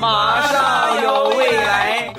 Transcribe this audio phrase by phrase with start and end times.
[0.00, 2.12] 马上有未来。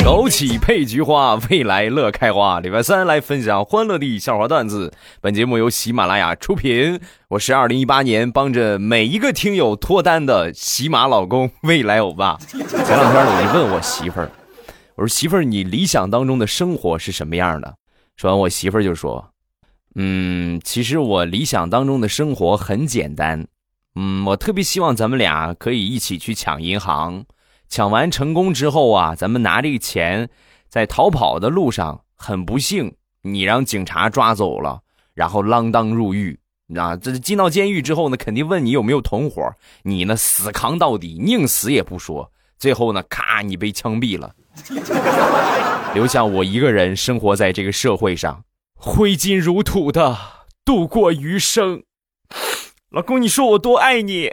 [0.00, 2.60] 枸杞配菊花，未来乐开花。
[2.60, 4.92] 礼拜三来分享欢乐的笑话段子。
[5.20, 6.98] 本节目由喜马拉雅出品。
[7.28, 12.38] 我是二零一八年帮着每一个听友脱单的喜马老公未来欧巴。
[12.46, 14.30] 前两天呢，我就问我媳妇儿，
[14.94, 17.76] 我说媳妇儿，你理想当中的生活是什么样的？
[18.16, 19.32] 说完，我媳妇儿就说，
[19.94, 23.46] 嗯，其实我理想当中的生活很简单。
[23.94, 27.24] 嗯，我特别希望咱们俩可以一起去抢银行。
[27.68, 30.28] 抢完成功之后啊，咱们拿这个钱，
[30.68, 34.82] 在逃跑的路上，很不幸，你让警察抓走了，
[35.14, 36.38] 然后锒铛入狱
[36.76, 36.96] 啊！
[36.96, 39.50] 这进到监狱之后呢，肯定问你有没有同伙，
[39.84, 42.30] 你呢死扛到底，宁死也不说。
[42.58, 44.34] 最后呢，咔，你被枪毙了，
[45.94, 48.44] 留下我一个人生活在这个社会上，
[48.74, 50.16] 挥金如土的
[50.64, 51.82] 度过余生。
[52.90, 54.30] 老公，你说我多爱你。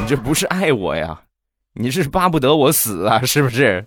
[0.00, 1.20] 你这不是爱我呀，
[1.74, 3.86] 你是巴不得我死啊，是不是？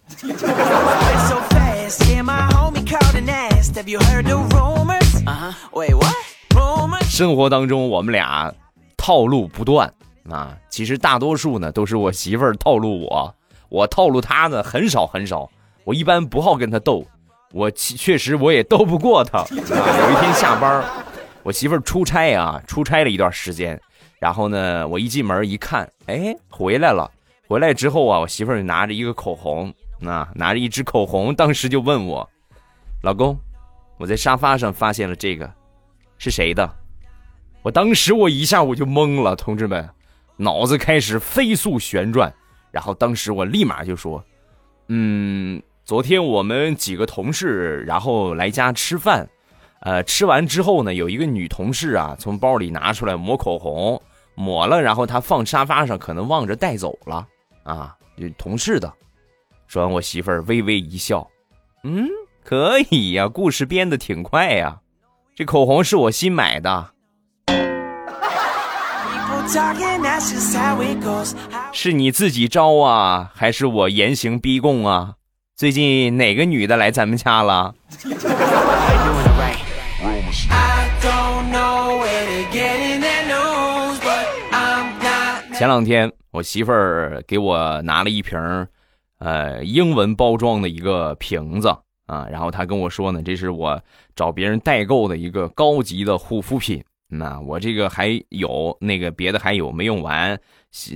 [7.10, 8.54] 生活当中我们俩
[8.98, 9.94] 套路不断
[10.30, 13.36] 啊，其实大多数呢都是我媳妇儿套路我，
[13.70, 15.50] 我套路她呢很少很少。
[15.84, 17.06] 我一般不好跟她斗，
[17.52, 19.46] 我确实我也斗不过她。
[19.52, 20.84] 有一天下班，
[21.44, 23.80] 我媳妇儿出差啊，出差了一段时间。
[24.20, 27.12] 然后呢，我一进门一看，哎，回来了。
[27.46, 29.72] 回来之后啊，我媳妇儿拿着一个口红，
[30.06, 32.28] 啊，拿着一支口红，当时就问我
[33.04, 33.38] ：“老公，
[33.98, 35.52] 我在沙发上发现了这个，
[36.18, 36.68] 是谁的？”
[37.62, 39.88] 我当时我一下我就懵了，同志们，
[40.38, 42.34] 脑子开始飞速旋转。
[42.72, 44.24] 然后当时我立马就说
[44.90, 49.30] ：“嗯，昨天我们几个同事然后来家吃饭，
[49.82, 54.02] 呃，吃完之后呢，有一个女同事啊，从包里拿出来抹口红。”
[54.36, 57.28] 抹了，然后他放沙发上，可能忘着带走了
[57.62, 57.96] 啊！
[58.36, 58.92] 同事的。
[59.68, 61.30] 说完，我媳妇儿微微一笑，
[61.84, 62.10] 嗯，
[62.44, 64.82] 可以呀，故事编的挺快呀。
[65.36, 66.94] 这口红是我新买的，
[71.72, 75.16] 是你自己招啊，还是我严刑逼供啊？
[75.56, 77.74] 最近哪个女的来咱们家了？
[85.56, 88.40] 前两天我媳妇儿给我拿了一瓶
[89.20, 91.70] 呃，英文包装的一个瓶子
[92.08, 93.82] 啊，然后她跟我说呢，这是我
[94.16, 96.84] 找别人代购的一个高级的护肤品。
[97.18, 100.40] 那我这个还有那个别的还有没用完，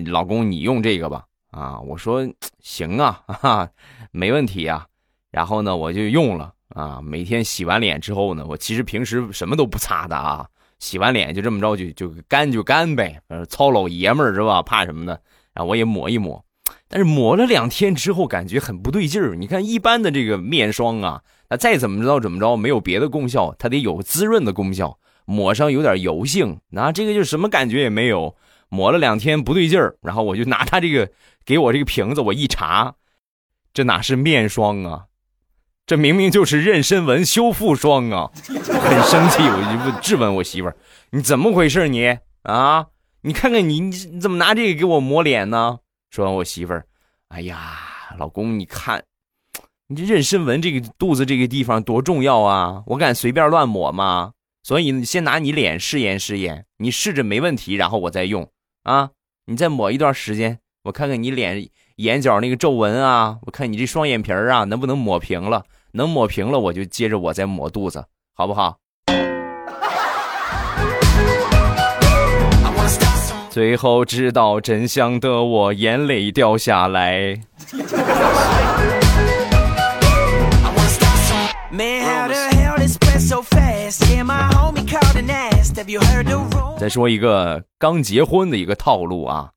[0.07, 1.23] 老公你用这个吧。
[1.51, 2.27] 啊，我说
[2.59, 3.69] 行啊，哈，
[4.11, 4.85] 没问题啊。
[5.31, 10.47] 然后呢，我就用了啊，每天洗完脸之后呢，我其实平时什么都不擦的啊。
[10.79, 14.61] 洗完脸就这么着就就干就干呗，呃，糙老爷们儿是吧？
[14.61, 15.19] 怕什么的？
[15.53, 16.43] 然后我也抹一抹，
[16.87, 19.35] 但是抹了两天之后感觉很不对劲儿。
[19.35, 28.35] 你看一般的这个面霜啊，那再怎么着怎么着没有别的功效，它得有滋润的功效，抹上有点油性，那这个就什么感觉也没有。
[28.69, 31.09] 抹了两天不对劲儿，然后我就拿他这个
[31.45, 32.95] 给我这个瓶子我一查，
[33.73, 35.05] 这哪是面霜啊？
[35.85, 38.29] 这明明就是妊娠纹修复霜啊！
[38.45, 40.75] 很生气，我就质问我媳妇儿
[41.11, 41.87] ：“你怎么回事？
[41.87, 42.87] 你啊，
[43.21, 45.79] 你看看你，你怎么拿这个给我抹脸呢？”
[46.11, 46.85] 说完，我媳妇儿
[47.29, 47.77] ：“哎呀，
[48.17, 49.01] 老公，你看，
[49.87, 52.83] 你这妊娠纹这个肚子这个地方多重要啊！
[52.87, 54.33] 我敢随便乱抹吗？
[54.67, 58.49] 所以你先拿你脸试验试验，你试着没问题，然后我再用
[58.83, 59.11] 啊！
[59.45, 65.63] 你再抹一段时间，我看看你脸眼角那个皱纹啊，我看你这双眼皮儿啊，能不能抹平了？”
[65.95, 68.03] 能抹平了，我就接着我再抹肚子，
[68.35, 68.77] 好不好？
[73.49, 77.39] 最后知道真相的我眼泪掉下来。
[86.77, 89.51] 再说一个刚结婚的一个套路啊，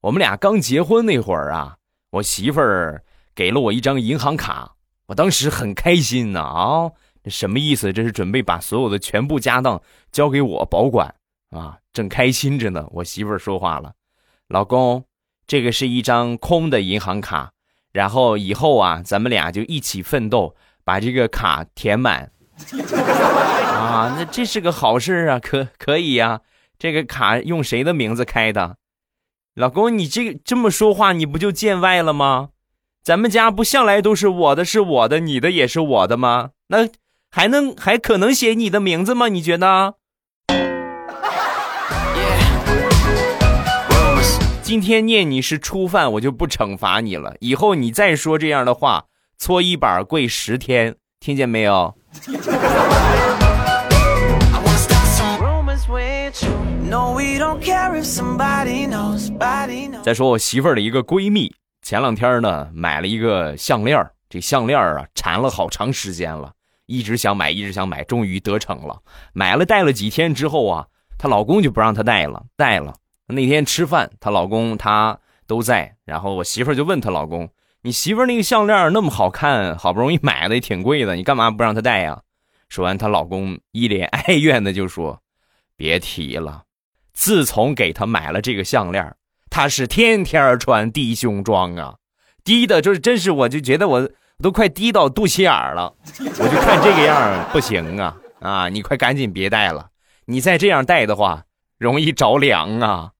[0.00, 1.76] 我们俩刚结婚那会儿啊，
[2.10, 4.72] 我媳妇儿给了我一张银行卡。
[5.08, 6.90] 我当时很开心呢啊，
[7.22, 7.92] 这什么意思？
[7.92, 9.78] 这是准备把所有的全部家当
[10.10, 11.14] 交给我保管
[11.50, 12.86] 啊，正开心着呢。
[12.92, 13.92] 我媳妇儿说话了
[14.48, 15.04] ：“老公，
[15.46, 17.52] 这个是一张空的银行卡，
[17.92, 22.32] 然后以后啊，咱们俩就一起奋斗，把这个卡填满。
[23.76, 26.40] 啊，那这是个好事啊，可可以呀？
[26.78, 28.76] 这个卡用谁的名字开的？
[29.54, 32.48] 老公，你这这么说话，你不就见外了吗？”
[33.02, 36.50] 咱们家不向来都是我的是我的，你的也是我的吗？
[36.66, 36.88] 那
[37.30, 39.28] 还能还可能写你的名字吗？
[39.28, 39.94] 你觉得？
[44.60, 47.36] 今天念你是初犯，我就不惩罚你了。
[47.38, 49.04] 以后你再说这样的话，
[49.38, 51.94] 搓衣板跪十天，听见没有？
[60.02, 66.52] 再说我媳妇儿的一个闺蜜，前两天呢买了一个项链这项链啊缠了好长时间了，
[66.84, 69.00] 一直想买，一直想买，终于得逞了。
[69.32, 70.86] 买了戴了几天之后啊，
[71.18, 72.94] 她老公就不让她戴了，戴了。
[73.28, 77.48] 那天吃饭，她老公她都在，然后我媳妇儿就问她老公
[77.82, 82.20] ：“你媳妇儿那个项链那么好看，好不容易买的也挺贵的，你干嘛不让她戴呀？”
[82.68, 85.22] 说完，她老公一脸哀怨的就说
[85.76, 86.64] ：“别提了，
[87.16, 89.16] 自从给他买了这个项链，
[89.50, 91.94] 他是天天穿低胸装啊，
[92.44, 94.08] 低的就是真是，我就觉得我
[94.42, 98.14] 都快低到肚脐眼了，我就看这个样不行啊。
[98.38, 98.68] 啊！
[98.68, 99.88] 你快赶紧别戴了，
[100.26, 101.44] 你再这样戴的话，
[101.78, 103.10] 容易着凉啊。”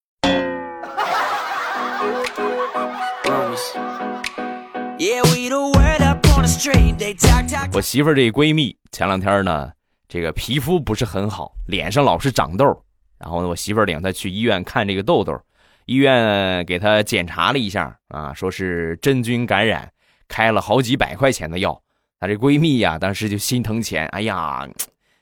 [7.73, 9.73] 我媳妇儿这闺蜜前两天呢，
[10.07, 12.85] 这个皮肤不是很好，脸上老是长痘，
[13.19, 15.41] 然后呢，我媳妇儿领她去医院看这个痘痘，
[15.87, 19.93] 医院给她检查了一下啊，说是真菌感染，
[20.29, 21.83] 开了好几百块钱的药。
[22.19, 24.67] 她这闺蜜呀，当时就心疼钱，哎呀，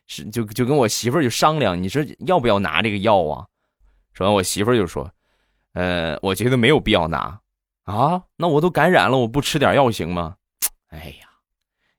[0.07, 3.47] 是就就跟我媳妇儿就商量，你说要不要拿这个药啊？
[4.13, 5.11] 说完，我媳妇儿就说，
[5.73, 7.41] 呃，我觉得没有必要拿。
[7.85, 10.37] 啊，那我都感染了，我不吃点药行吗？
[10.89, 11.29] 哎呀，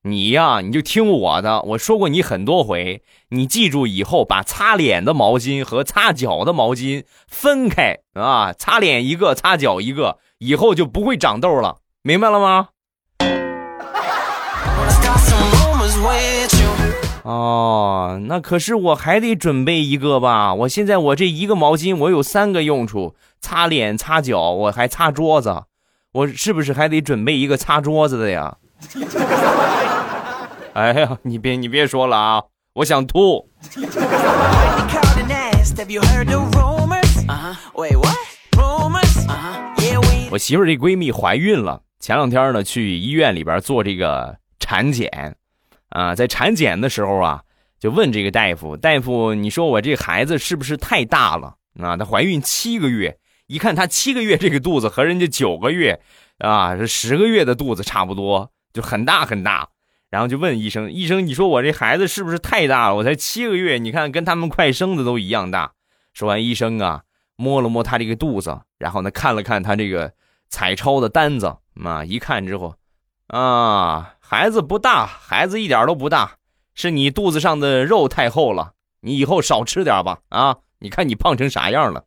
[0.07, 12.67] 你呀，你就听我的，我说过你很多回，你记住以后把擦脸的毛巾和擦脚的毛巾分开啊，擦脸一个，擦脚一个，以后就不会长痘了，明白了吗？
[17.23, 20.53] 哦，那可是我还得准备一个吧？
[20.53, 25.63] 我现在我这一个毛巾，我有三个用处：擦脸、擦脚，我还擦桌子。
[26.11, 28.57] 我是不是还得准备一个擦桌子的呀？
[30.75, 32.43] 哎呀，你别你别说了啊！
[32.73, 33.49] 我想吐。
[40.29, 45.37] 我媳妇儿这闺蜜怀孕了，前两天呢去医院里边做这个产检，
[45.91, 47.41] 啊，在产检的时候啊，
[47.79, 51.55] 就问这个大夫，大夫，你说我这孩子是不是太大了？
[51.81, 53.17] 啊，她怀孕七个月。
[53.47, 56.01] 一看她七个月这个肚子和人家九个月，
[56.39, 59.69] 啊，是十个月的肚子差不多，就很大很大。
[60.09, 62.95] 然后就问医生：“医生，你说我这孩子是不是太大了？
[62.95, 65.73] 我才七个月，你看跟他们快生的都一样大。”
[66.13, 67.03] 说完，医生啊
[67.35, 70.13] 摸了摸他这个肚子，然后呢看了看他这个
[70.47, 72.75] 彩超的单子，啊，一看之后，
[73.27, 76.37] 啊，孩子不大，孩子一点都不大，
[76.73, 80.19] 是你肚子上的肉太厚了，你以后少吃点吧。
[80.29, 82.05] 啊，你看你胖成啥样了。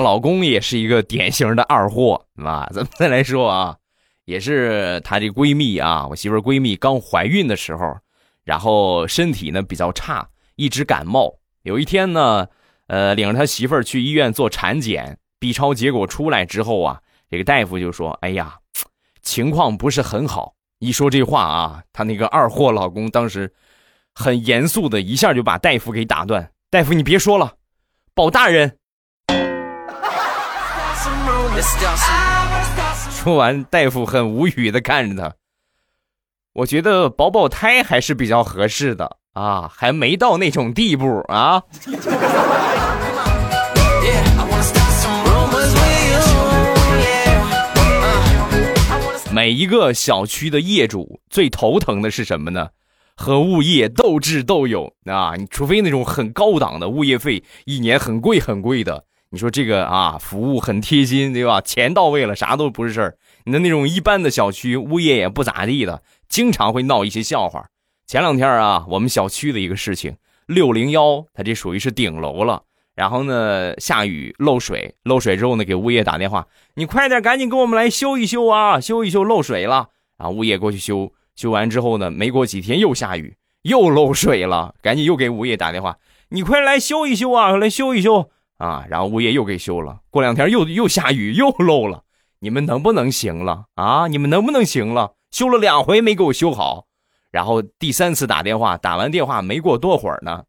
[0.00, 3.76] 老公也是一个典型的二货，啊， 咱们再来说啊，
[4.24, 7.96] 也是她这闺蜜啊，我媳妇闺蜜刚怀孕的时候，
[8.44, 11.34] 然后身体呢比较差，一直感冒。
[11.62, 12.46] 有一天呢，
[12.86, 17.00] 呃，领着他媳妇儿去医院做产检，B 超结果出来之后啊，
[17.30, 18.58] 这个大夫就说：“哎呀，
[19.22, 23.52] 情况不是很好。”一说这话啊，她那个二货老公当时
[24.14, 27.54] 很严肃的一下就把大夫给打断：“大夫，你别说了，
[28.14, 28.77] 保大人。”
[33.10, 35.34] 说完，大夫很无语的看着他。
[36.52, 41.62] 我觉得保保胎还是比较合适的啊，还没到那种地步啊。
[49.32, 52.68] 每一个小区的业主最头疼的是什么呢？
[53.16, 55.34] 和物业斗智斗勇啊！
[55.36, 59.04] 你除非那种很高档的物业费，一年很贵很贵的。
[59.30, 61.60] 你说这个啊，服务很贴心，对吧？
[61.60, 63.18] 钱到位了，啥都不是事儿。
[63.44, 67.66] 你的那种一般的小区，物业也不咋地的，经常会闹一些笑话。
[68.06, 70.16] 前两天啊，我们小区的一个事情，
[70.46, 72.62] 六零幺，它这属于是顶楼了。
[72.94, 79.88] 然后呢，下雨漏水，漏水之后呢，给物业打电话，你快点，赶紧给我们来修一修啊，修一修漏水了。
[80.16, 85.98] 然后物业过去修，修完之后呢，没过几天又下雨，又漏水了，赶紧又给物业打电话，
[86.30, 88.30] 你快来修一修啊，来修一修。
[88.58, 92.04] 啊，然后物业又给修了，过两天又又下雨又漏了，
[92.40, 94.06] 你们能不能行了啊？
[94.08, 95.14] 你们能不能行了？
[95.30, 96.86] 修了两回没给我修好，
[97.30, 100.44] 然后第三次打电话，打完电话没过多会儿呢，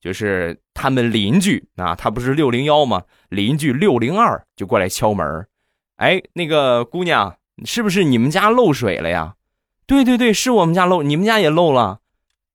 [0.00, 3.02] 就是他们邻居啊，他不是六零幺吗？
[3.28, 5.46] 邻居六零二就过来敲门，
[5.96, 9.34] 哎，那个姑娘，是不是你们家漏水了呀？
[9.86, 11.98] 对对对，是我们家漏，你们家也漏了，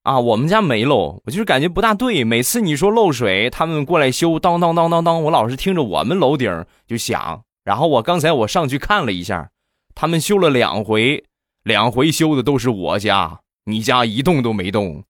[0.08, 9.50] 啊，我们家没漏，我就是感觉不大对，每次你说漏水，他们过来修，当当当当当，我老是听着我们楼顶就响，然后我刚才我上去看了一下，
[9.94, 11.26] 他们修了两回，
[11.66, 15.04] 两回修的都是我家，你家一动都没动。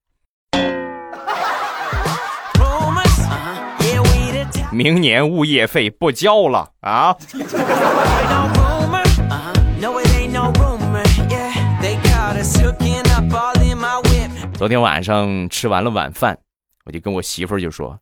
[4.72, 7.16] 明年物业费不交了啊！
[14.57, 16.39] 昨天晚上吃完了晚饭，
[16.85, 17.99] 我就跟我媳妇儿就说：“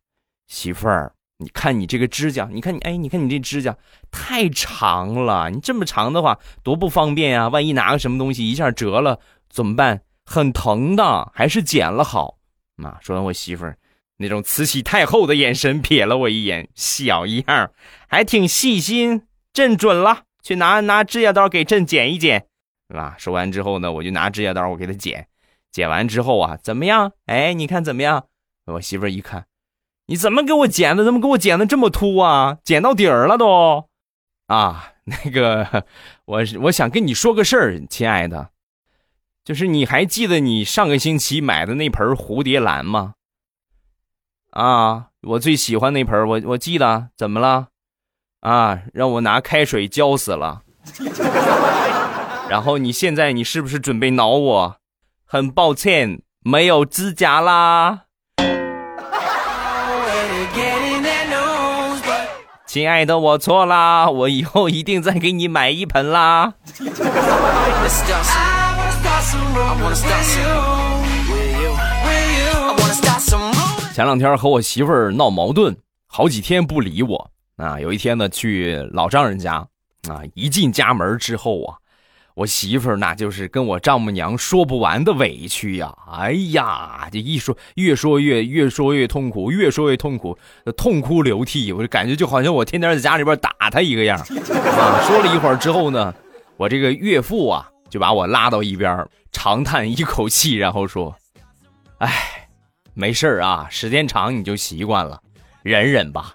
[0.47, 3.75] 媳妇儿，你看你这个指甲，你看你哎，你看你这指甲
[4.09, 7.49] 太长了，你这么长的话多不方便呀！
[7.49, 9.19] 万一拿个什么东西一下折了
[9.49, 10.03] 怎么办？
[10.25, 12.37] 很疼的，还是剪了好。”
[12.77, 13.77] 妈，说完我媳妇儿。
[14.15, 17.71] 那种慈禧太后的眼神瞥了我一眼，小样
[18.07, 19.23] 还挺细心。
[19.51, 22.47] 朕准了，去拿拿指甲刀给朕剪一剪，
[22.89, 23.15] 是吧？
[23.17, 25.27] 说完之后呢，我就拿指甲刀，我给他剪。
[25.75, 27.11] 剪完之后啊，怎么样？
[27.25, 28.27] 哎，你看怎么样？
[28.65, 29.47] 我媳妇一看，
[30.05, 31.03] 你怎么给我剪的？
[31.03, 32.59] 怎么给我剪的这么秃啊？
[32.63, 33.89] 剪到底儿了都。
[34.47, 35.83] 啊，那个，
[36.23, 38.51] 我我想跟你说个事儿，亲爱的，
[39.43, 43.15] 就是你还记得你上个星期买的那盆蝴蝶兰吗？
[44.51, 47.67] 啊，我最喜欢那盆我我记得怎么了？
[48.39, 50.63] 啊，让我拿开水浇死了。
[52.47, 54.77] 然后你现在你是不是准备挠我？
[55.27, 58.03] 很抱歉，没有指甲啦。
[62.67, 66.53] 亲爱的，我错啦，我以后一定再给你买一盆啦。
[73.93, 77.79] 前两天和我媳妇儿闹矛盾，好几天不理我啊。
[77.79, 79.55] 有一天呢，去老丈人家
[80.07, 81.77] 啊，一进家门之后啊，
[82.35, 85.93] 我媳妇儿那就是跟我丈母娘说不完的委屈呀。
[86.11, 90.37] 哎呀，这一说越说越越说越痛苦，越说越痛苦，
[90.77, 91.71] 痛哭流涕。
[91.71, 95.01] 我就感觉就好像我天天在家里边打他一个样啊。
[95.07, 96.13] 说了一会儿之后呢，
[96.57, 101.15] 我这个岳父啊就把我拉到一边，长叹一口气，然后说
[101.99, 102.11] ：“哎。”
[102.97, 105.19] 没事儿啊，时间长你就习惯了，
[105.63, 106.33] 忍忍吧。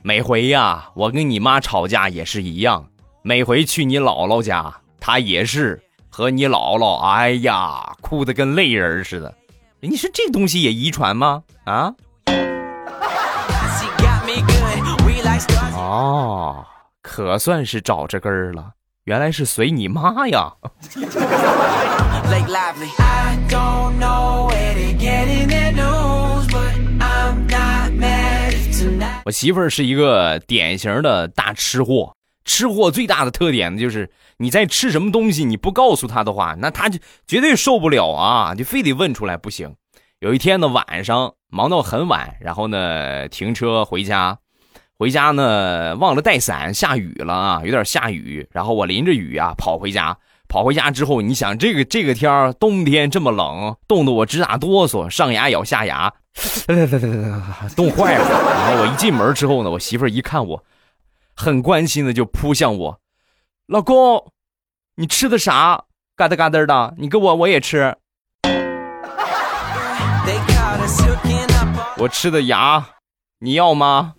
[0.00, 2.88] 每回呀，我跟你妈吵架也是一样。
[3.20, 9.34] 每回去你姥姥家，她也是和你姥姥，哎呀，哭得跟泪人似的。
[9.80, 11.42] 你说这东西也遗传吗？
[11.64, 11.92] 啊？
[15.74, 16.66] 哦，
[17.00, 18.72] 可算是找着根儿了，
[19.04, 20.52] 原来是随你妈呀。
[29.24, 32.12] 我媳妇儿是一个典型的大吃货，
[32.48, 39.74] 吃货最大的特点呢，就是你在吃什么东西，你不告诉他的话，那他就绝对受不了啊，就非得问出来不行。
[40.20, 44.38] 有一天呢，晚上忙到很晚，然后呢停车回家，
[44.98, 50.16] 回家呢忘了带伞，下雨了啊，有点下雨，然后我淋着雨啊跑回家。
[50.48, 56.10] 跑回家之后，你想这个这个天儿，冬天这么冷，冻得我直打哆嗦，上牙咬下牙，
[57.76, 58.24] 冻坏了。
[58.26, 60.64] 然后我一进门之后呢，我媳妇儿一看我，
[61.40, 62.98] 很关心的就扑向我，
[63.68, 64.32] 老公，
[64.96, 65.84] 你吃的啥？
[66.16, 67.96] 嘎噔嘎噔的，你给我我也吃。
[71.98, 72.84] 我吃的牙，
[73.38, 74.14] 你要吗？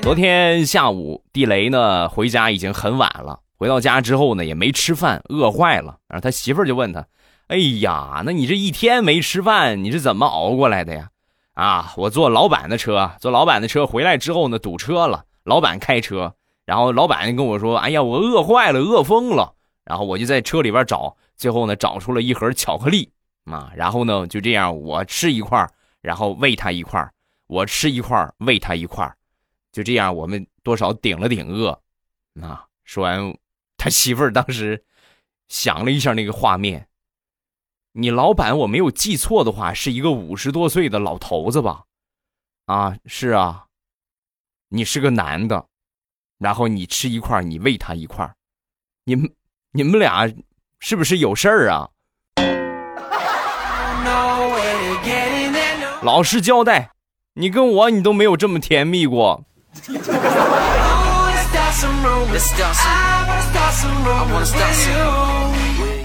[0.00, 3.40] 昨天下午，地雷呢回家已经很晚了。
[3.58, 5.96] 回到家之后呢，也没吃饭，饿坏了。
[6.06, 7.04] 然后他媳妇儿就问他
[7.52, 11.10] ：“哎呀，那你这一天没吃饭，你是怎么熬过来的呀？”
[11.52, 15.26] 啊，我坐老板的车，坐老板的车回来之后呢，堵车了。
[15.44, 19.54] 老板开车，然后老板跟我说：“哎呀，我饿坏了，饿疯了。”
[19.84, 23.10] 然后我就在车里边找，最后呢找出了一盒巧克力
[23.44, 23.70] 啊。
[23.76, 25.68] 然后呢就这样，我吃一块
[26.00, 27.06] 然后喂他一块
[27.48, 29.14] 我吃一块喂他一块
[29.72, 31.78] 就这样，我们多少顶了顶饿。
[32.40, 33.36] 啊，说完，
[33.76, 34.82] 他媳妇儿当时
[35.48, 36.88] 想了一下那个画面。
[37.94, 41.82] 你老板我没有记错的话，是一个五十多岁的老头子吧？
[42.64, 43.66] 啊，是啊。
[44.68, 45.66] 你是个男的，
[46.38, 48.34] 然后你吃一块你喂他一块
[49.04, 49.30] 你们
[49.72, 50.32] 你们俩
[50.78, 51.90] 是不是有事儿啊？
[56.02, 56.90] 老实交代。
[57.34, 59.44] 你跟我，你都没有这么甜蜜过。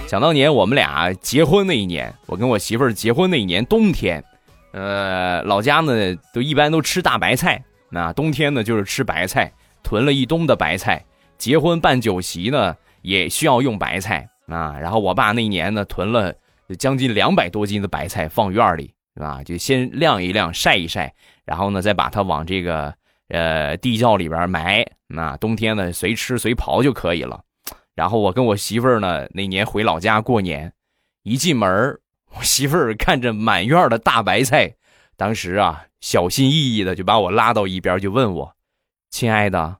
[0.08, 4.24] 想当年我们俩结婚那一年，我跟我媳妇儿结婚那一年冬天，
[4.72, 9.52] 呃，老家呢都一般都吃大白菜，那冬天呢就是吃白菜，
[9.84, 11.04] 囤了一冬的白菜。
[11.38, 16.34] 结婚办酒席呢也需要用白菜啊，然后我爸那一年呢囤了
[16.80, 19.44] 将近两百多斤的白菜放院里，是吧？
[19.44, 22.94] 就先晾一晾，晒一晒，然后呢再把它往这个
[23.28, 27.42] 呃地窖里边埋，那冬天呢随吃随刨就可以了。
[27.98, 30.72] 然后我跟我媳妇儿呢，那年回老家过年，
[31.24, 32.00] 一进门
[32.36, 34.76] 我媳妇儿看着满院的大白菜，
[35.16, 38.56] 当时啊，小心翼翼的就把我拉到一边，就问我
[39.10, 39.78] ：“亲爱的，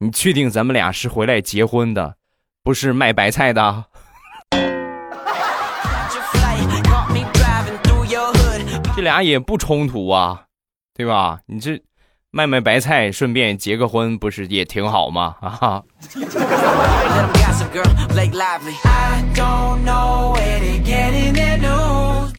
[0.00, 2.16] 你确定咱们俩是回来结婚的，
[2.64, 3.84] 不是卖白菜的？”
[8.96, 10.46] 这俩也不冲突啊，
[10.92, 11.38] 对吧？
[11.46, 11.80] 你这。
[12.32, 15.34] 卖卖白菜，顺便结个婚，不是也挺好吗？
[15.40, 15.82] 啊！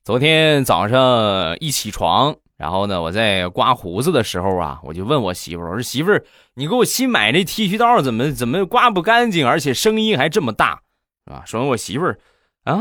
[0.06, 10.80] 昨天早上一起床，然后呢，我在刮胡子的时候啊，我就问我媳妇儿：“我说媳妇儿，你给我新买那剃须刀怎么怎么刮不干净，而且声音还这么大，
[11.28, 12.18] 是吧？”说完，我媳妇儿
[12.64, 12.80] 啊，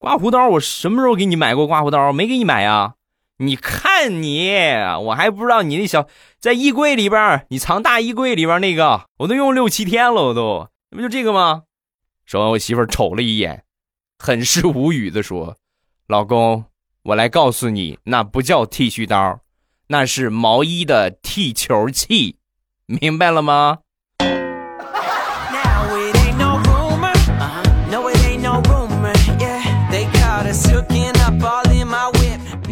[0.00, 2.12] 刮胡刀我什么时候给你买过刮胡刀？
[2.12, 2.94] 没给你买啊？
[3.42, 4.50] 你看你，
[5.04, 6.06] 我还不知道你那小
[6.38, 11.62] 在衣柜里边，你藏大衣柜里边那个，我都用六七天了，我都，那不就这个吗？
[12.26, 13.64] 说完，我媳妇瞅了一眼，
[14.18, 15.56] 很是无语的说
[16.06, 16.66] ：“老公，
[17.04, 19.40] 我来告诉你，那不叫剃须刀，
[19.86, 22.36] 那是毛衣的剃球器，
[22.84, 23.78] 明白了吗？”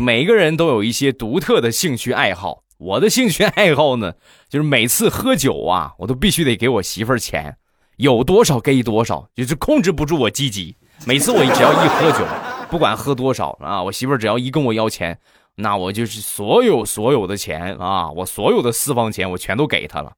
[0.08, 2.62] 每个人都有一些独特的兴趣爱好。
[2.78, 4.14] 我的兴趣爱好呢，
[4.48, 7.58] 就是每次喝酒啊，我都必须得给我媳妇儿钱，
[7.98, 10.74] 有多少给多少，就是控制不住我积极。
[11.04, 12.24] 每次我只要一喝酒，
[12.70, 15.18] 不管喝多少啊，我媳妇儿只要一跟我要钱，
[15.56, 20.14] 那我就是所有所有的钱啊，我所有的私房钱我全都给她了。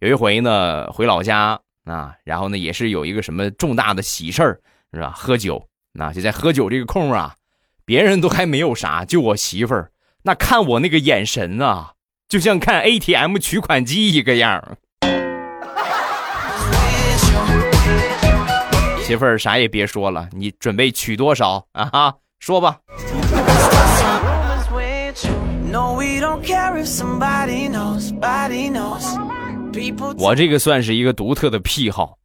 [0.00, 4.60] 有一回呢，回老家啊，然后呢也是有一个什么重大的喜事儿，
[4.92, 5.12] 是吧？
[5.14, 7.36] 喝酒，那就在喝酒这个空啊。
[7.88, 9.90] 别人都还没有啥，就我媳妇儿，
[10.24, 11.94] 那看我那个眼神啊，
[12.28, 14.76] 就像看 ATM 取款机一个样。
[19.02, 21.86] 媳妇儿啥也别说了，你准备取多少啊？
[21.86, 22.78] 哈，说吧。
[30.18, 32.18] 我这个算是一个独特的癖好。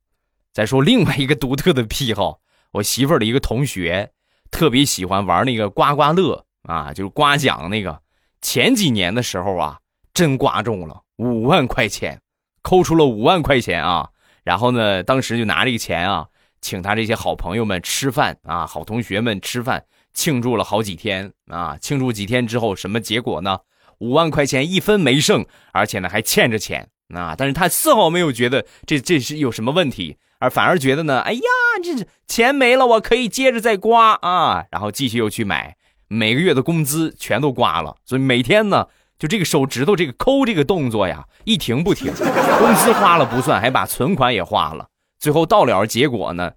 [0.52, 2.40] 再说另外一个独特的癖好，
[2.74, 4.12] 我媳妇儿的一个同学。
[4.54, 8.00] 特别喜欢玩那个刮刮乐啊，就是刮奖那个。
[8.40, 9.80] 前几年的时候啊，
[10.14, 12.22] 真刮中了五万块钱，
[12.62, 14.08] 抠出了五万块钱啊。
[14.44, 16.28] 然后呢，当时就拿这个钱啊，
[16.62, 21.76] 请他这些好朋友们吃饭啊，好同学们吃饭，庆祝了好几天啊。
[21.82, 23.58] 庆祝几天之后，什么结果呢？
[23.98, 27.34] 五万块钱一分没剩，而且呢还欠着钱啊。
[27.36, 30.16] 但是他丝毫没有觉得这这是有什么问题。
[30.44, 31.42] 而反而觉得呢，哎呀，
[31.82, 35.78] 这钱没了，我可以接着再刮啊，然后继续又去买，
[36.10, 46.52] 每个月的工资全都刮了，所以每天呢，就这个手指头这个抠这个动作呀，一停不停，工资花了不算，还把存款也花了，最后到了结果呢，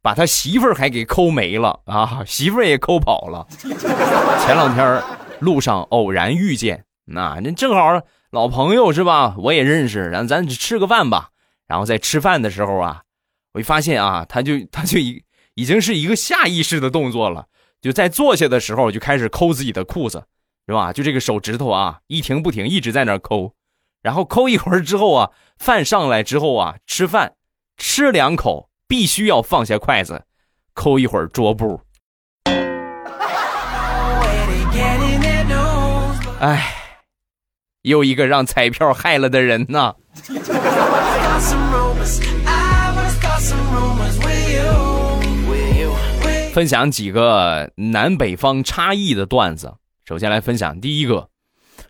[0.00, 3.48] 把他媳妇儿还给抠没了啊，媳妇儿也抠跑了。
[4.44, 5.02] 前两天
[5.40, 9.34] 路上偶然遇见，那那正好老朋友是吧？
[9.38, 11.30] 我也认识，咱咱吃个饭吧。
[11.66, 13.00] 然后在吃饭的时候啊。
[13.54, 15.22] 我一发现啊，他就他就已
[15.54, 17.46] 已经是一个下意识的动作了，
[17.80, 20.24] 就在坐下的时候就开始抠自己的裤子，
[20.66, 20.92] 是吧？
[20.92, 23.54] 就这个手指头啊，一停不停，一直在那抠，
[24.02, 27.34] 然后抠一会儿之后啊，饭上来之后啊，吃饭
[27.76, 30.24] 吃两口必须要放下筷子，
[30.74, 31.80] 抠一会儿桌布。
[36.40, 36.74] 哎，
[37.82, 39.94] 又一个让彩票害了的人呐。
[46.54, 49.74] 分享几个南北方差异的段子。
[50.04, 51.28] 首先来分享第一个，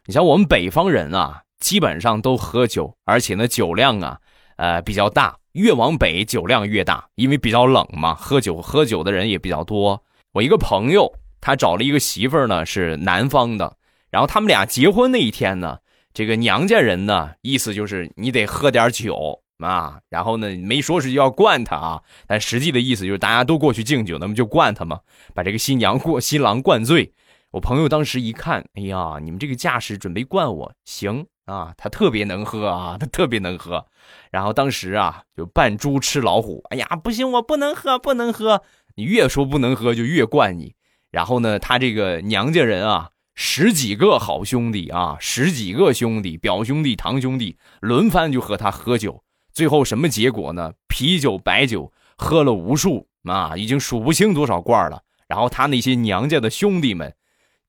[0.06, 4.18] 你像我们北方人啊，基本上都喝酒，而且呢酒量啊，
[4.56, 5.36] 呃比较大。
[5.52, 10.02] 越往北酒量越大，因为比较冷嘛，喝酒喝酒的人也比较多。
[10.32, 13.76] 我一个朋友，他找了一个媳妇儿呢，是南方的。
[14.10, 15.76] 然后他们俩结婚那一天呢，
[16.14, 19.42] 这个娘家人呢，意思就是你得喝点酒。
[19.64, 25.00] 啊，然后呢，没说是要灌他啊，但实际的意思就是大家都过去敬酒，那么就灌他嘛，
[25.34, 27.12] 把这个新娘过新郎灌醉。
[27.50, 33.86] 我朋友当时一看，哎呀，你们这个架势准备灌我，行啊，他特别能喝啊，他特别能喝。
[34.30, 38.62] 然后当时啊，就扮猪吃老虎，哎呀，不行，我不能喝，不能喝。
[38.96, 40.74] 你越说不能喝就越灌你。
[41.10, 49.23] 然后呢，他这个娘家人啊，十几个好兄弟啊，十几个兄弟，表兄弟、堂兄弟轮番就和他喝酒。
[49.54, 50.72] 最后什么结果呢？
[50.88, 55.00] 啤酒、白酒喝了无数啊，已经数不清多少罐了。
[55.26, 57.14] 然后他那些娘家的兄弟们，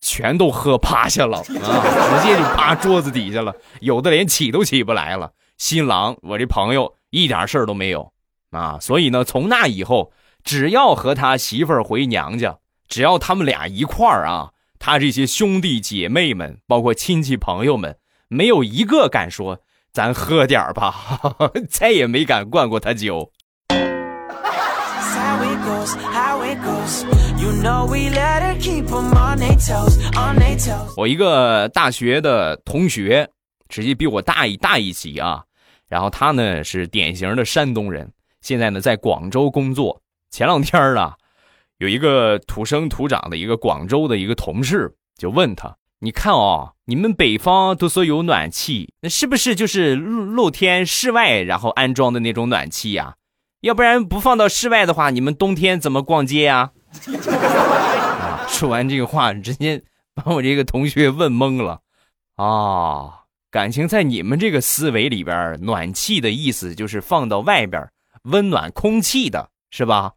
[0.01, 5.31] 全都喝趴下了啊， 直接就趴桌子底下了，有的连起都起不来了。
[5.57, 8.11] 新郎，我这朋友一点事儿都没有
[8.49, 8.77] 啊。
[8.81, 10.11] 所以呢，从那以后，
[10.43, 19.61] 只要和他媳妇儿回娘家，只要他们俩一块儿啊，他这些兄弟姐妹们，包括亲戚朋友们，没有一个敢说。
[19.95, 20.93] 咱喝点儿吧，
[21.71, 23.31] 再也没敢灌过他酒。
[30.97, 33.29] 我一个大学的同学，
[33.69, 35.41] 直接比我大一大一级啊。
[35.87, 40.01] 然后他呢是典型的山东人，现在呢在广州工作。
[40.29, 41.15] 前两天啊，
[41.77, 45.73] 有一个土生土长的一个广州的一个同事就问他。
[46.05, 53.15] 你看哦，你们北方都说有暖气，那是不是就是露露天室外然后安装的那种暖气呀？
[53.61, 56.73] 要不然不放到室外的话，你们冬天怎么逛街呀？
[58.21, 58.45] 啊！
[58.47, 59.81] 说完这个话，直接
[60.13, 61.81] 把我这个同学问懵了。
[62.35, 67.89] 啊，感情在你们这个思维里边，暖气的意思就是放到外边
[68.25, 70.13] 温暖空气的，是吧？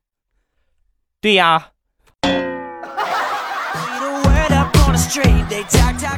[1.22, 1.70] 对呀。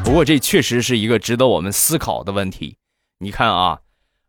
[0.05, 2.77] 不过这确实是一个值得我们思考的问题。
[3.19, 3.79] 你看啊，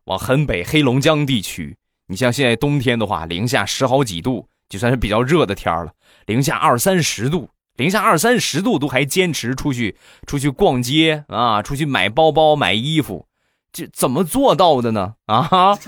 [0.06, 5.94] 往很北黑龙江地区，你像现在冬天的话，零下十好几度，就算是比较热的天儿了。
[6.26, 9.98] 零下二三十度，零下二三十度都还坚持出去
[10.28, 13.26] 出去逛街啊，出去买包包买衣服，
[13.72, 15.16] 这怎么做到的呢？
[15.28, 15.78] 啊！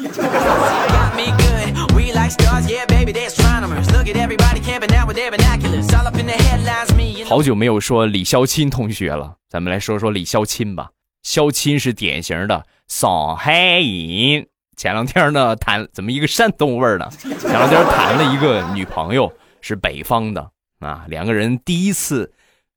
[1.95, 3.89] We like stars, yeah, baby, they astronomers.
[3.91, 5.93] Look at everybody camping out with their binoculars.
[5.93, 7.23] All up in the headlines, me.
[7.25, 10.89] 好久没有说李肖钦同学了，咱们来说说李肖钦吧。
[11.21, 14.47] 肖钦是典型的上海人。
[14.75, 17.07] 前两天呢，谈怎么一个山东味儿呢？
[17.19, 21.05] 前两天谈了一个女朋友，是北方的啊。
[21.07, 22.33] 两个人第一次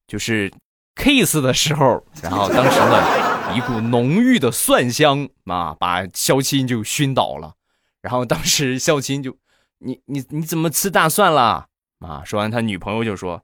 [0.07, 0.53] 就是
[0.95, 7.55] kiss 的时候，然后当时呢，一股浓郁的蒜香啊，把肖钦就熏倒了。
[8.07, 9.37] 然后当时孝亲就。
[9.79, 11.67] 你你你怎么吃大蒜了
[12.01, 12.23] 啊？
[12.25, 13.43] 说完，他女朋友就说：“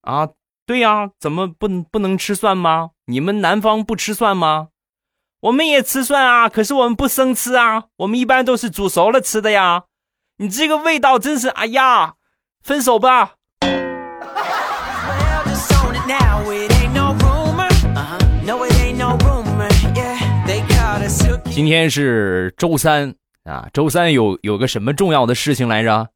[0.00, 0.26] 啊，
[0.64, 2.92] 对呀，怎么不不能吃蒜吗？
[3.04, 4.68] 你们南方不吃蒜吗？
[5.40, 9.82] 我们也吃蒜啊，可是我们不生吃啊，我们一般都是煮熟了吃的呀。
[10.38, 11.48] 你这个味道真是……
[11.48, 12.14] 哎呀，
[12.62, 13.34] 分手吧。”
[21.50, 23.14] 今天是周三。
[23.44, 26.08] 啊，周三有有个什么重要的事情来着？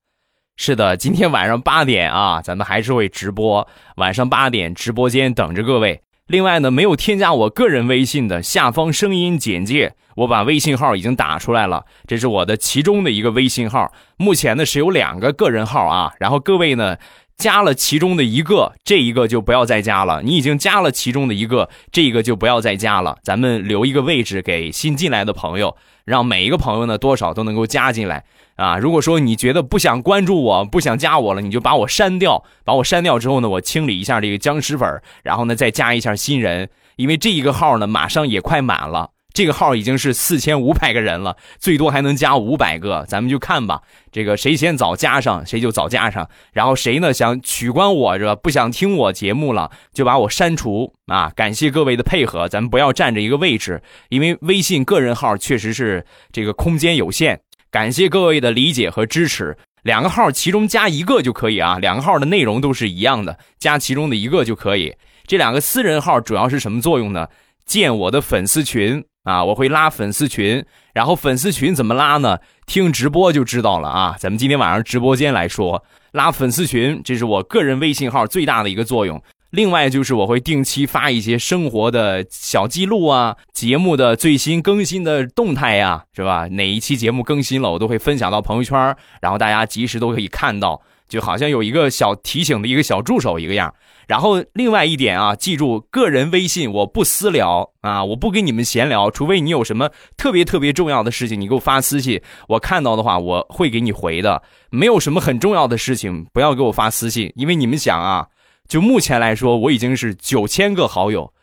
[0.56, 3.68] 是的，今天晚上八点啊，咱们还是会直播。
[3.96, 6.00] 晚上八点，直播间等着各位。
[6.26, 13.92] 另外呢，没有添加我个人微信的，下方声音简介，我把微信号已经打出来了，这是我的其中的一个微信号。
[14.16, 16.96] 目前呢是有两个个人号啊，然后各位呢
[17.38, 20.22] 加了其中的一个，这一个就不要再加了。
[20.22, 23.16] 你已经加了其中的一个，这一个就不要再加了。
[23.22, 25.77] 咱们留一个位置给新进来的朋友。
[26.05, 28.24] 让每一个朋友呢，多少都能够加进来
[28.57, 28.79] 啊！
[28.79, 32.42] 如果说你觉得不想关注我，不想加我了，你就把我删掉。
[32.64, 36.70] 把我删掉之后呢，我清理一下这个僵尸粉，然后呢再加一下新人。
[36.96, 39.11] 因为这一个号呢，马上也快满了。
[39.38, 43.83] 这个号已经是四千五百个人了，最多还能加五百个，咱们就看吧。
[44.11, 46.29] 这个谁先早加上，谁就早加上。
[46.53, 51.31] 然后谁呢想取关我，这不想听我节目了，就把我删除啊！
[51.37, 57.40] 感谢各位的配合，咱们不要占着一个位置，因为微信个人号确实是这个空间有限。
[57.70, 64.96] 感谢各位的理解和支持，两个号其中加一个就可以啊，两个号的内容都是一样的，加其中的一个就可以。
[65.29, 67.29] 这两个私人号主要是什么作用呢？
[67.64, 69.05] 建我的粉丝群。
[69.28, 70.64] 啊，我会拉粉丝群，
[70.94, 72.38] 然后粉丝群怎么拉呢？
[72.64, 74.16] 听直播就知道了啊。
[74.18, 79.22] 咱们今天晚上直播间来说，拉粉丝群，这是我个人微信号最大的一个作用。
[79.50, 86.48] 另外就是我会定期发一些生活的小记录啊，节目的最新更新的动态呀，是吧？
[86.48, 93.75] 哪一期节目更新了，我都会分享到朋友圈，然后大家及时都可以看到，就好像有一个小提醒的一个小助手一个样。
[94.07, 104.42] 然后另外一点啊，记住个人微信我不私聊啊，我不跟你们闲聊，除非你有什么特别特别重要的事情，你给我发私信，我看到的话我会给你回的。
[104.71, 108.29] 没有什么很重要的事情，不要给我发私信，因为你们想啊，
[108.66, 111.35] 就目前来说，我已经是九千个好友，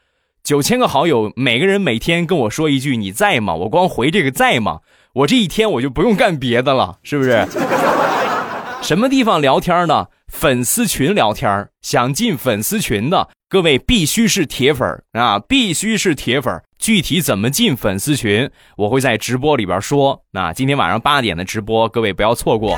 [0.44, 3.54] 九千个好友，每个人每天跟我说一句你在吗？
[3.54, 4.80] 我光回这个在吗？
[5.14, 7.48] 我这一天我就不用干别的了，是不是？
[8.82, 10.08] 什么地方聊天呢？
[10.28, 20.24] 粉丝群聊天想进粉丝群的各位必须是铁粉啊，必须是铁粉具体怎么进粉丝群，我会在直播里边说。
[20.32, 22.78] 那今天晚上八点的直播，各位不要错过。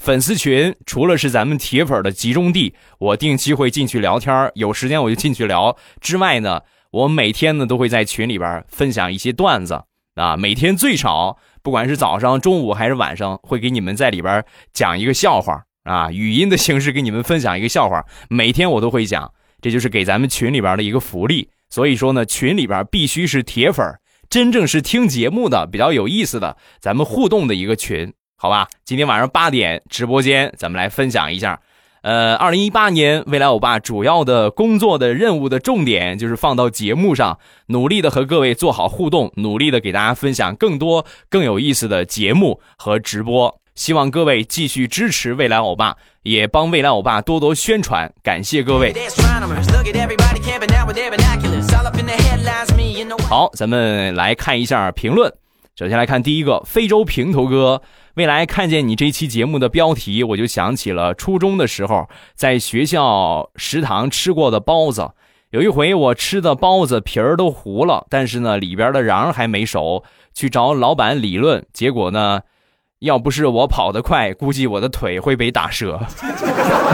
[0.00, 5.76] 粉丝群除了是咱们铁粉的集中地，我定期会进去聊天有时间我就进去聊。
[6.00, 6.60] 之外呢，
[6.90, 9.82] 我每天呢都会在群里边分享一些段子
[10.14, 21.50] 啊，每天最少不管是早上、中午还是晚上，会给你们在里边讲一个笑话啊，语音的形式给你们分享一个笑话，每天我都会讲，这就是给咱们群里边的一个福利。
[21.68, 23.84] 所以说呢，群里边必须是铁粉，
[24.30, 28.14] 真正是听节目的比较有意思的，咱们互动的一个群。
[28.36, 31.60] 好吧，今天晚上八点直播间，咱们来分享一下。
[32.06, 43.58] 呃，二零一八年未来欧巴主要的工作的任务的重点就是放到节目上，努力的和各位做好互动，努力的给大家分享更多更有意思的节目和直播。
[43.74, 48.94] 希望各位继续支持未来欧巴，也帮未来欧巴多多宣传，感谢各位。
[53.28, 55.34] 好，咱们来看一下评论。
[55.76, 57.82] 首先来看第一个，非洲平头哥。
[58.16, 65.10] 未来看见你这期节目的标题，我就想起了初中的时候在学校食堂吃过的包子。
[65.50, 70.02] 有一回我吃的包子皮儿都糊了，但是呢里边的瓤还没熟，
[70.32, 72.40] 去找老板理论，结果呢，
[73.00, 76.00] 要不是我跑得快，估计我的腿会被打折。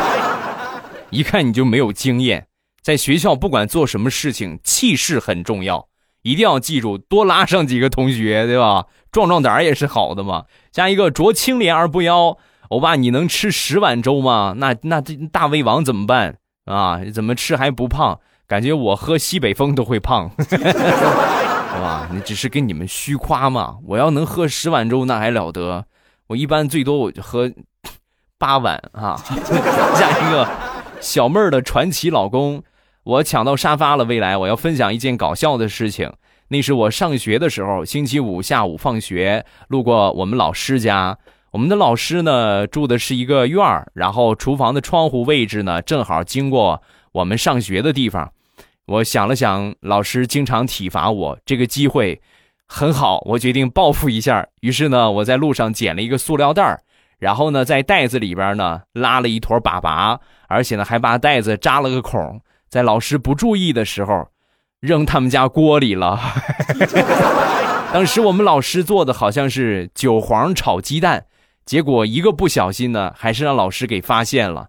[1.11, 2.49] 一看你就没有经验，
[2.83, 5.87] 在学校不管做什么事情，气势很重要。
[6.23, 8.87] 一定要记住，多拉上几个同学，对吧？
[9.11, 10.45] 壮壮胆也是好的嘛。
[10.73, 14.55] 下一个濯清涟而不妖，欧巴，你能吃十碗粥吗？
[14.57, 17.01] 那那这大胃王怎么办啊？
[17.13, 18.21] 怎么吃还不胖？
[18.47, 22.09] 感觉我喝西北风都会胖， 是吧？
[22.13, 23.77] 你只是跟你们虚夸嘛。
[23.87, 25.85] 我要能喝十碗粥，那还了得？
[26.29, 27.51] 我一般最多我就喝
[28.39, 29.17] 八碗啊。
[29.95, 30.49] 下一个
[31.01, 32.63] 小妹儿的传奇老公。
[33.05, 36.13] 我抢到沙发了，未来我要分享一件搞笑的事情。
[36.49, 41.19] 那是我上学的时候，星期五下午放学路过我们老师家。
[41.51, 48.33] 我们的老师呢住的是一个院儿，然后厨房的窗户位置呢正好经过我们上学的地方。
[48.87, 52.21] 我想了想，老师经常体罚我，这个机会
[52.69, 54.47] 很好，我决定报复一下。
[54.61, 56.81] 于是呢，我在路上捡了一个塑料袋儿，
[57.19, 62.41] 然后呢在袋子里边呢拉了一坨粑粑，而且呢还把袋子扎了个孔。
[62.73, 64.29] 在老师不注意的时候，
[64.81, 66.19] 扔他们家锅里了。
[67.93, 71.27] 当时我们老师做的好像是韭黄炒鸡蛋，
[71.67, 74.69] 结果一个不小心呢，还是让老师给发现了，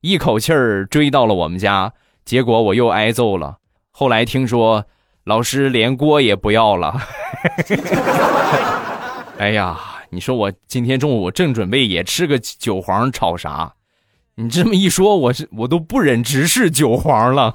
[0.00, 1.92] 一口气儿追到了我们家，
[2.24, 3.58] 结果我又挨揍了。
[3.90, 4.86] 后来听说
[5.24, 6.98] 老师连锅也不要了。
[9.36, 13.74] 哎呀，你说我今天中午正准备也吃个韭黄炒啥？
[14.36, 17.52] 你这么一说，我是我都不忍直视韭黄了。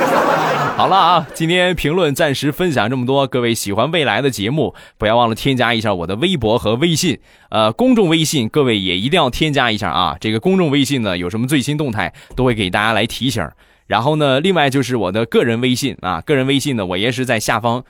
[0.76, 3.26] 好了啊，今天评论暂时分享这么多。
[3.26, 10.14] 各位喜欢未来的节目，不要忘了添加一下我的微博和微信，呃，公众微信，各位也一定要添加一下啊。
[10.20, 13.48] 这个公众微信呢，有什么最新动态都会给大家来提醒。
[13.86, 17.82] 然后呢，另外就是我的个人微信啊，个人微信呢，我也是在下方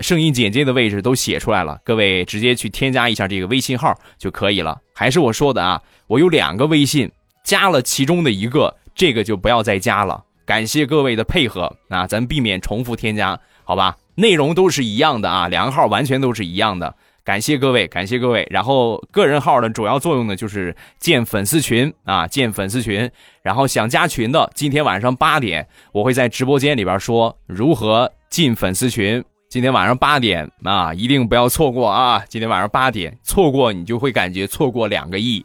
[0.00, 4.78] 声音简介的位置都写出来了，各位直接去添加一下这个微信号就可以了。
[4.92, 7.08] 还是我说的啊，我有两个微信。
[7.48, 10.22] 加了其中的一个，这个就不要再加了。
[10.44, 13.96] 感谢各位的配合啊，咱避免重复添加，好吧？
[14.16, 16.94] 内容都是一样的啊，两个号完全都是一样的。
[17.24, 18.46] 感谢各位，感谢各位。
[18.50, 23.10] 然后个人号的主要作用呢，就是建粉丝群啊，建粉丝群。
[23.42, 29.24] 然后想加群的，今天晚上八点，我会在直播间里边说如何进粉丝群。
[29.48, 32.22] 今天晚上八点啊，一定不要错过啊！
[32.28, 35.44] 今天晚上八点错过，你就会感觉错过两个亿。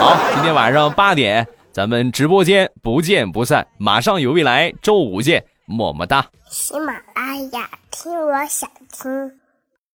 [0.00, 3.64] 好，今天晚上八点，咱们直播间不见不散。
[3.78, 6.26] 马上有未来，周五见，么么哒。
[6.50, 9.41] 喜马拉雅，听我想听。